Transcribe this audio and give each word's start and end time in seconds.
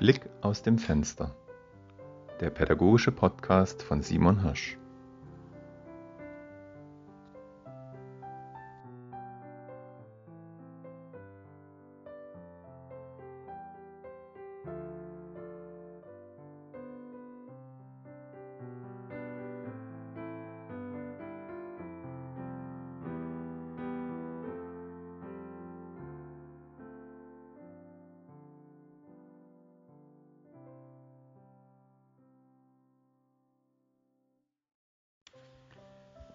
Blick 0.00 0.30
aus 0.40 0.62
dem 0.62 0.78
Fenster. 0.78 1.36
Der 2.40 2.48
pädagogische 2.48 3.12
Podcast 3.12 3.82
von 3.82 4.00
Simon 4.00 4.42
Hasch. 4.42 4.79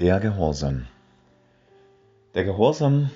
Der 0.00 0.18
Gehorsam. 0.18 0.86
Der 2.32 2.44
Gehorsam, 2.44 3.10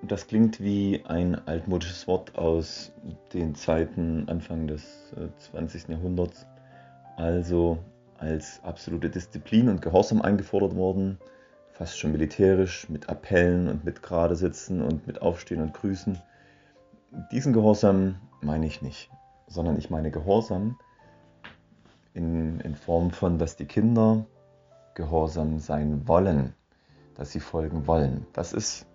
das 0.00 0.26
klingt 0.26 0.58
wie 0.58 1.04
ein 1.04 1.34
altmodisches 1.46 2.08
Wort 2.08 2.34
aus 2.38 2.92
den 3.34 3.54
Zeiten 3.54 4.26
Anfang 4.26 4.68
des 4.68 5.12
20. 5.52 5.90
Äh, 5.90 5.92
Jahrhunderts, 5.92 6.46
also 7.18 7.76
als 8.16 8.58
absolute 8.64 9.10
Disziplin 9.10 9.68
und 9.68 9.82
Gehorsam 9.82 10.22
eingefordert 10.22 10.74
worden, 10.76 11.18
fast 11.72 11.98
schon 11.98 12.12
militärisch, 12.12 12.88
mit 12.88 13.10
Appellen 13.10 13.68
und 13.68 13.84
mit 13.84 14.02
Gradesitzen 14.02 14.80
und 14.80 15.06
mit 15.06 15.20
Aufstehen 15.20 15.60
und 15.60 15.74
Grüßen. 15.74 16.18
Diesen 17.32 17.52
Gehorsam 17.52 18.16
meine 18.40 18.64
ich 18.64 18.80
nicht, 18.80 19.10
sondern 19.46 19.76
ich 19.76 19.90
meine 19.90 20.10
Gehorsam 20.10 20.78
in, 22.14 22.60
in 22.60 22.76
Form 22.76 23.10
von, 23.10 23.38
dass 23.38 23.56
die 23.56 23.66
Kinder 23.66 24.24
gehorsam 24.96 25.60
sein 25.60 26.08
wollen, 26.08 26.54
dass 27.14 27.30
sie 27.30 27.40
folgen 27.40 27.86
wollen. 27.86 28.26
Das 28.32 28.52
ist 28.52 28.86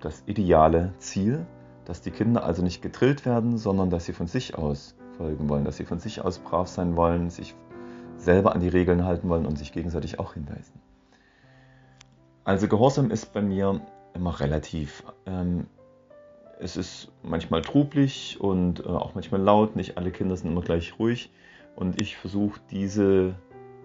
das 0.00 0.24
ideale 0.26 0.92
Ziel, 0.98 1.46
dass 1.84 2.00
die 2.00 2.10
Kinder 2.10 2.44
also 2.44 2.62
nicht 2.62 2.82
gedrillt 2.82 3.24
werden, 3.24 3.56
sondern 3.58 3.90
dass 3.90 4.06
sie 4.06 4.12
von 4.12 4.26
sich 4.26 4.58
aus 4.58 4.96
folgen 5.16 5.48
wollen, 5.48 5.64
dass 5.64 5.76
sie 5.76 5.84
von 5.84 6.00
sich 6.00 6.20
aus 6.20 6.40
brav 6.40 6.66
sein 6.66 6.96
wollen, 6.96 7.30
sich 7.30 7.54
selber 8.16 8.54
an 8.54 8.60
die 8.60 8.68
Regeln 8.68 9.04
halten 9.04 9.28
wollen 9.28 9.46
und 9.46 9.56
sich 9.56 9.72
gegenseitig 9.72 10.18
auch 10.18 10.34
hinweisen. 10.34 10.80
Also 12.44 12.66
Gehorsam 12.66 13.10
ist 13.10 13.32
bei 13.32 13.42
mir 13.42 13.80
immer 14.14 14.40
relativ. 14.40 15.04
Ähm, 15.26 15.66
es 16.58 16.76
ist 16.76 17.12
manchmal 17.22 17.62
trublich 17.62 18.40
und 18.40 18.80
äh, 18.80 18.88
auch 18.88 19.14
manchmal 19.14 19.40
laut. 19.40 19.76
Nicht 19.76 19.98
alle 19.98 20.10
Kinder 20.10 20.36
sind 20.36 20.50
immer 20.50 20.62
gleich 20.62 20.98
ruhig. 20.98 21.30
Und 21.76 22.00
ich 22.00 22.16
versuche 22.16 22.60
diese 22.70 23.34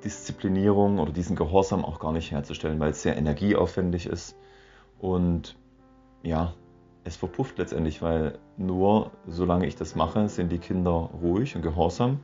Disziplinierung 0.04 1.00
oder 1.00 1.12
diesen 1.12 1.36
Gehorsam 1.36 1.84
auch 1.84 2.00
gar 2.00 2.12
nicht 2.12 2.32
herzustellen, 2.32 2.80
weil 2.80 2.92
es 2.92 3.02
sehr 3.02 3.18
energieaufwendig 3.18 4.06
ist 4.06 4.36
und 5.00 5.58
ja, 6.24 6.54
es 7.04 7.16
verpufft 7.16 7.58
letztendlich, 7.58 8.02
weil 8.02 8.40
nur 8.58 9.12
solange 9.28 9.66
ich 9.66 9.76
das 9.76 9.96
mache, 9.96 10.28
sind 10.30 10.52
die 10.52 10.60
Kinder 10.60 11.10
ruhig 11.22 11.56
und 11.56 11.62
gehorsam 11.62 12.20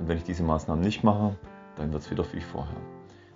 und 0.00 0.08
wenn 0.08 0.16
ich 0.16 0.24
diese 0.24 0.42
Maßnahmen 0.42 0.82
nicht 0.82 1.04
mache, 1.04 1.36
dann 1.76 1.92
wird 1.92 2.02
es 2.02 2.10
wieder 2.10 2.24
wie 2.32 2.40
vorher. 2.40 2.76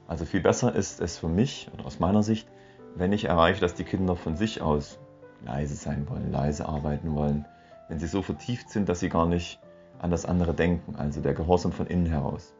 Also 0.06 0.25
viel 0.25 0.41
besser 0.41 0.75
ist 0.75 1.00
es 1.00 1.19
für 1.19 1.28
mich 1.28 1.70
oder 1.75 1.86
aus 1.86 2.00
meiner 2.00 2.22
Sicht, 2.22 2.48
wenn 2.94 3.12
ich 3.12 3.27
erreiche, 3.27 3.61
dass 3.61 3.75
die 3.75 3.84
Kinder 3.84 4.16
von 4.16 4.36
sich 4.36 4.62
aus 4.62 4.98
leise 5.44 5.75
sein 5.75 6.09
wollen, 6.09 6.33
leise 6.33 6.66
arbeiten 6.66 7.14
wollen, 7.14 7.47
wenn 7.89 7.98
sie 7.98 8.06
so 8.06 8.22
vertieft 8.22 8.70
sind, 8.70 8.89
dass 8.89 9.00
sie 9.00 9.09
gar 9.09 9.27
nicht 9.27 9.61
an 9.98 10.11
das 10.11 10.25
andere 10.25 10.55
denken, 10.55 10.97
also 10.97 11.20
der 11.20 11.34
Gehorsam 11.34 11.72
von 11.72 11.86
innen 11.86 12.06
heraus. 12.06 12.55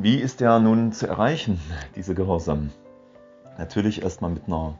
Wie 0.00 0.14
ist 0.14 0.40
der 0.40 0.60
nun 0.60 0.92
zu 0.92 1.08
erreichen, 1.08 1.60
diese 1.96 2.14
Gehorsam? 2.14 2.70
Natürlich 3.58 4.00
erstmal 4.00 4.30
mit 4.30 4.46
einer 4.46 4.78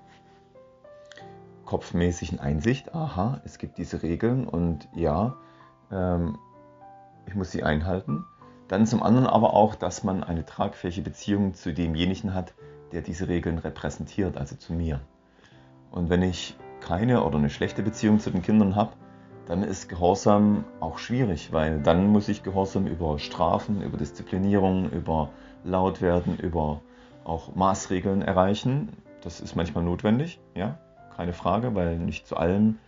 kopfmäßigen 1.64 2.38
Einsicht. 2.38 2.94
Aha, 2.94 3.40
es 3.44 3.58
gibt 3.58 3.78
diese 3.78 4.04
Regeln 4.04 4.46
und 4.46 4.88
ja, 4.94 5.34
ähm, 5.90 6.38
ich 7.26 7.34
muss 7.34 7.50
sie 7.50 7.64
einhalten. 7.64 8.26
Dann 8.68 8.86
zum 8.86 9.02
anderen 9.02 9.26
aber 9.26 9.54
auch, 9.54 9.74
dass 9.74 10.04
man 10.04 10.22
eine 10.22 10.46
tragfähige 10.46 11.02
Beziehung 11.02 11.52
zu 11.52 11.74
demjenigen 11.74 12.32
hat, 12.32 12.54
der 12.92 13.02
diese 13.02 13.26
Regeln 13.26 13.58
repräsentiert, 13.58 14.36
also 14.36 14.54
zu 14.54 14.72
mir. 14.72 15.00
Und 15.90 16.10
wenn 16.10 16.22
ich 16.22 16.56
keine 16.80 17.24
oder 17.24 17.38
eine 17.38 17.50
schlechte 17.50 17.82
Beziehung 17.82 18.20
zu 18.20 18.30
den 18.30 18.42
Kindern 18.42 18.76
habe, 18.76 18.92
dann 19.48 19.62
ist 19.62 19.88
Gehorsam 19.88 20.64
auch 20.78 20.98
schwierig, 20.98 21.52
weil 21.52 21.80
dann 21.80 22.08
muss 22.08 22.28
ich 22.28 22.42
Gehorsam 22.42 22.86
über 22.86 23.18
Strafen, 23.18 23.80
über 23.80 23.96
Disziplinierung, 23.96 24.90
über 24.90 25.30
Lautwerden, 25.64 26.38
über 26.38 26.82
auch 27.24 27.54
Maßregeln 27.54 28.20
erreichen. 28.20 28.90
Das 29.22 29.40
ist 29.40 29.56
manchmal 29.56 29.84
notwendig, 29.84 30.38
ja, 30.54 30.78
keine 31.16 31.32
Frage, 31.32 31.74
weil 31.74 31.96
nicht 31.96 32.26
zu 32.26 32.36
allen 32.36 32.78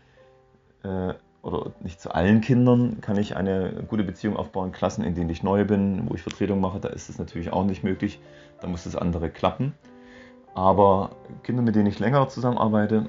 äh, 0.84 1.14
oder 1.42 1.72
nicht 1.80 1.98
zu 1.98 2.14
allen 2.14 2.42
Kindern 2.42 3.00
kann 3.00 3.16
ich 3.16 3.36
eine 3.36 3.84
gute 3.88 4.04
Beziehung 4.04 4.36
aufbauen. 4.36 4.72
Klassen, 4.72 5.02
in 5.02 5.14
denen 5.14 5.30
ich 5.30 5.42
neu 5.42 5.64
bin, 5.64 6.10
wo 6.10 6.14
ich 6.14 6.22
Vertretung 6.22 6.60
mache, 6.60 6.78
da 6.78 6.88
ist 6.88 7.08
es 7.08 7.18
natürlich 7.18 7.50
auch 7.54 7.64
nicht 7.64 7.82
möglich. 7.82 8.20
Da 8.60 8.68
muss 8.68 8.84
das 8.84 8.96
andere 8.96 9.30
klappen. 9.30 9.72
Aber 10.54 11.12
Kinder, 11.42 11.62
mit 11.62 11.74
denen 11.74 11.86
ich 11.86 11.98
länger 11.98 12.28
zusammenarbeite, 12.28 13.06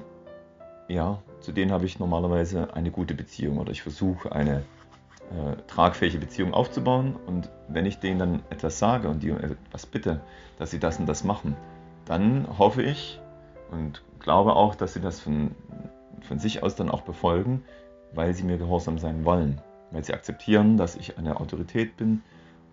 ja, 0.88 1.18
zu 1.42 1.52
denen 1.52 1.72
habe 1.72 1.84
ich 1.84 1.98
normalerweise 1.98 2.74
eine 2.74 2.90
gute 2.90 3.14
Beziehung 3.14 3.58
oder 3.58 3.72
ich 3.72 3.82
versuche 3.82 4.32
eine 4.32 4.62
äh, 5.30 5.56
tragfähige 5.66 6.18
Beziehung 6.18 6.54
aufzubauen. 6.54 7.16
Und 7.26 7.50
wenn 7.68 7.84
ich 7.84 7.98
denen 7.98 8.18
dann 8.18 8.42
etwas 8.50 8.78
sage 8.78 9.08
und 9.08 9.22
die 9.22 9.30
um 9.30 9.38
etwas 9.38 9.86
bitte, 9.86 10.20
dass 10.58 10.70
sie 10.70 10.78
das 10.78 10.98
und 10.98 11.06
das 11.06 11.24
machen, 11.24 11.56
dann 12.04 12.46
hoffe 12.58 12.82
ich 12.82 13.20
und 13.70 14.02
glaube 14.20 14.54
auch, 14.54 14.74
dass 14.74 14.94
sie 14.94 15.00
das 15.00 15.20
von, 15.20 15.52
von 16.20 16.38
sich 16.38 16.62
aus 16.62 16.76
dann 16.76 16.90
auch 16.90 17.02
befolgen, 17.02 17.64
weil 18.14 18.34
sie 18.34 18.44
mir 18.44 18.58
gehorsam 18.58 18.98
sein 18.98 19.24
wollen, 19.24 19.60
weil 19.90 20.04
sie 20.04 20.14
akzeptieren, 20.14 20.76
dass 20.76 20.96
ich 20.96 21.18
eine 21.18 21.40
Autorität 21.40 21.96
bin 21.96 22.22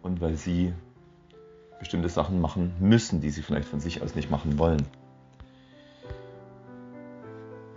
und 0.03 0.21
weil 0.21 0.35
sie 0.35 0.73
bestimmte 1.79 2.09
Sachen 2.09 2.41
machen 2.41 2.75
müssen, 2.79 3.21
die 3.21 3.29
sie 3.29 3.41
vielleicht 3.41 3.67
von 3.67 3.79
sich 3.79 4.01
aus 4.01 4.15
nicht 4.15 4.29
machen 4.29 4.59
wollen. 4.59 4.85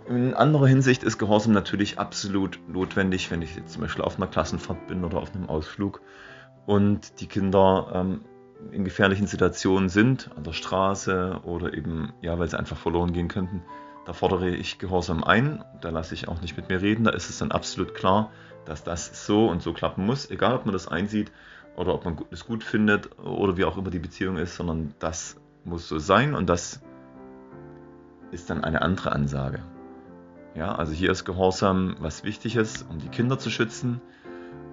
In 0.07 0.33
anderer 0.33 0.67
Hinsicht 0.67 1.03
ist 1.03 1.17
Gehorsam 1.17 1.53
natürlich 1.53 1.97
absolut 1.97 2.59
notwendig, 2.67 3.31
wenn 3.31 3.41
ich 3.41 3.55
jetzt 3.55 3.73
zum 3.73 3.83
Beispiel 3.83 4.03
auf 4.03 4.17
einer 4.17 4.27
Klassenfahrt 4.27 4.87
bin 4.87 5.05
oder 5.05 5.17
auf 5.17 5.33
einem 5.33 5.47
Ausflug 5.47 6.01
und 6.65 7.21
die 7.21 7.27
Kinder 7.27 7.91
ähm, 7.93 8.21
in 8.71 8.83
gefährlichen 8.83 9.27
Situationen 9.27 9.87
sind, 9.87 10.29
an 10.35 10.43
der 10.43 10.51
Straße 10.51 11.41
oder 11.43 11.73
eben, 11.73 12.11
ja, 12.21 12.37
weil 12.37 12.49
sie 12.49 12.59
einfach 12.59 12.77
verloren 12.77 13.13
gehen 13.13 13.29
könnten. 13.29 13.63
Da 14.05 14.11
fordere 14.11 14.49
ich 14.49 14.77
Gehorsam 14.77 15.23
ein, 15.23 15.63
da 15.79 15.89
lasse 15.89 16.13
ich 16.13 16.27
auch 16.27 16.41
nicht 16.41 16.57
mit 16.57 16.67
mir 16.67 16.81
reden, 16.81 17.05
da 17.05 17.11
ist 17.11 17.29
es 17.29 17.37
dann 17.37 17.51
absolut 17.51 17.93
klar, 17.93 18.31
dass 18.65 18.83
das 18.83 19.25
so 19.25 19.47
und 19.47 19.61
so 19.61 19.71
klappen 19.71 20.05
muss, 20.05 20.29
egal 20.29 20.55
ob 20.55 20.65
man 20.65 20.73
das 20.73 20.89
einsieht 20.89 21.31
oder 21.77 21.93
ob 21.93 22.03
man 22.03 22.17
es 22.31 22.45
gut 22.45 22.65
findet 22.65 23.17
oder 23.19 23.55
wie 23.55 23.63
auch 23.63 23.77
immer 23.77 23.89
die 23.89 23.99
Beziehung 23.99 24.37
ist, 24.37 24.55
sondern 24.55 24.93
das 24.99 25.37
muss 25.63 25.87
so 25.87 25.97
sein 25.97 26.35
und 26.35 26.49
das 26.49 26.81
ist 28.31 28.49
dann 28.49 28.63
eine 28.65 28.81
andere 28.81 29.13
Ansage. 29.13 29.63
Ja, 30.55 30.75
also 30.75 30.93
hier 30.93 31.11
ist 31.11 31.25
Gehorsam 31.25 31.95
was 31.99 32.23
wichtig 32.23 32.55
ist, 32.55 32.85
um 32.89 32.99
die 32.99 33.09
Kinder 33.09 33.39
zu 33.39 33.49
schützen. 33.49 34.01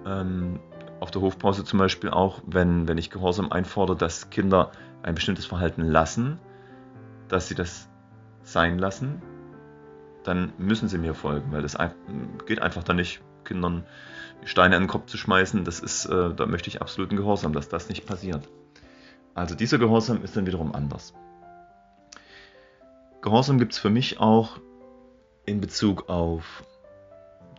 Ähm, 0.05 0.59
auf 0.99 1.09
der 1.09 1.21
Hofpause 1.21 1.65
zum 1.65 1.79
Beispiel 1.79 2.11
auch, 2.11 2.41
wenn, 2.45 2.87
wenn 2.87 2.99
ich 2.99 3.09
Gehorsam 3.09 3.51
einfordere, 3.51 3.97
dass 3.97 4.29
Kinder 4.29 4.71
ein 5.01 5.15
bestimmtes 5.15 5.47
Verhalten 5.47 5.81
lassen, 5.81 6.39
dass 7.27 7.47
sie 7.47 7.55
das 7.55 7.89
sein 8.43 8.77
lassen, 8.77 9.21
dann 10.23 10.53
müssen 10.59 10.87
sie 10.87 10.99
mir 10.99 11.15
folgen, 11.15 11.51
weil 11.51 11.63
das 11.63 11.75
geht 12.45 12.61
einfach 12.61 12.83
da 12.83 12.93
nicht, 12.93 13.21
Kindern 13.43 13.83
Steine 14.45 14.75
in 14.75 14.83
den 14.83 14.87
Kopf 14.87 15.07
zu 15.07 15.17
schmeißen. 15.17 15.63
Das 15.65 15.79
ist, 15.79 16.05
äh, 16.05 16.33
da 16.33 16.45
möchte 16.45 16.69
ich 16.69 16.81
absoluten 16.81 17.15
Gehorsam, 17.15 17.53
dass 17.53 17.69
das 17.69 17.89
nicht 17.89 18.05
passiert. 18.05 18.47
Also 19.33 19.55
dieser 19.55 19.77
Gehorsam 19.79 20.23
ist 20.23 20.35
dann 20.35 20.45
wiederum 20.45 20.73
anders. 20.73 21.13
Gehorsam 23.21 23.59
gibt 23.59 23.73
es 23.73 23.79
für 23.79 23.89
mich 23.89 24.19
auch 24.19 24.59
in 25.45 25.61
Bezug 25.61 26.09
auf 26.09 26.63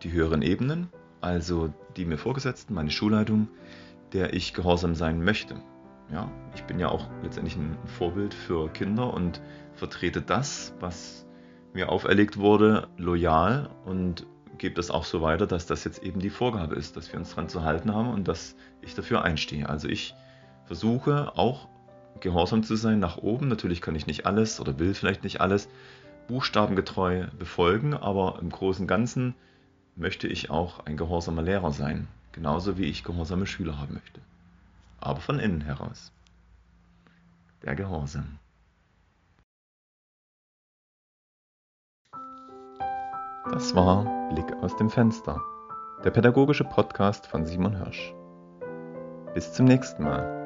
die 0.03 0.13
höheren 0.13 0.43
Ebenen, 0.43 0.89
also 1.21 1.73
die 1.97 2.05
mir 2.05 2.19
Vorgesetzten, 2.19 2.75
meine 2.75 2.91
Schulleitung, 2.91 3.49
der 4.13 4.35
ich 4.35 4.55
gehorsam 4.55 4.95
sein 4.95 5.23
möchte. 5.23 5.57
Ja, 6.11 6.31
ich 6.55 6.65
bin 6.65 6.79
ja 6.79 6.89
auch 6.89 7.09
letztendlich 7.23 7.57
ein 7.57 7.77
Vorbild 7.87 8.35
für 8.35 8.69
Kinder 8.69 9.13
und 9.15 9.41
vertrete 9.75 10.21
das, 10.21 10.75
was 10.81 11.27
mir 11.73 11.89
auferlegt 11.89 12.37
wurde, 12.37 12.89
loyal 12.99 13.71
und 13.87 14.27
gebe 14.59 14.75
das 14.75 14.91
auch 14.91 15.05
so 15.05 15.23
weiter, 15.23 15.47
dass 15.47 15.67
das 15.67 15.85
jetzt 15.85 16.03
eben 16.03 16.21
die 16.21 16.31
Vorgabe 16.31 16.75
ist, 16.75 16.97
dass 16.97 17.11
wir 17.11 17.19
uns 17.19 17.31
daran 17.31 17.49
zu 17.49 17.63
halten 17.63 17.95
haben 17.95 18.11
und 18.11 18.29
dass 18.29 18.55
ich 18.83 18.95
dafür 18.95 19.23
einstehe. 19.23 19.69
Also 19.69 19.89
ich 19.89 20.15
versuche 20.67 21.37
auch 21.37 21.69
gehorsam 22.21 22.63
zu 22.63 22.77
sein 22.77 22.99
nach 22.99 23.17
oben. 23.17 23.49
Natürlich 23.49 23.81
kann 23.81 23.95
ich 23.95 24.07
nicht 24.07 24.27
alles 24.27 24.61
oder 24.61 24.79
will 24.79 24.95
vielleicht 24.95 25.25
nicht 25.25 25.41
alles, 25.41 25.69
buchstabengetreu 26.33 27.27
befolgen, 27.39 27.93
aber 27.93 28.39
im 28.41 28.49
Großen 28.49 28.85
und 28.85 28.89
Ganzen 28.89 29.35
möchte 29.97 30.27
ich 30.27 30.49
auch 30.49 30.87
ein 30.87 30.97
gehorsamer 30.97 31.43
Lehrer 31.43 31.73
sein, 31.73 32.09
genauso 32.33 32.79
wie 32.79 32.85
ich 32.85 33.05
gehorsame 33.05 33.47
Schüler 33.47 33.79
haben 33.79 33.95
möchte. 33.95 34.23
Aber 34.99 35.21
von 35.21 35.39
innen 35.39 35.61
heraus. 35.61 36.11
Der 37.63 37.75
Gehorsam. 37.75 38.39
Das 43.51 43.75
war 43.75 44.31
Blick 44.31 44.51
aus 44.63 44.75
dem 44.77 44.89
Fenster, 44.89 45.39
der 46.03 46.13
pädagogische 46.13 46.65
Podcast 46.65 47.27
von 47.27 47.45
Simon 47.45 47.77
Hirsch. 47.77 48.15
Bis 49.35 49.53
zum 49.53 49.67
nächsten 49.67 50.05
Mal. 50.05 50.42